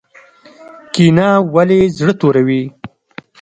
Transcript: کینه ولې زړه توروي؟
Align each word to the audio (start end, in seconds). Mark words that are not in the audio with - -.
کینه 0.93 1.29
ولې 1.53 1.79
زړه 1.97 2.13
توروي؟ 2.19 2.63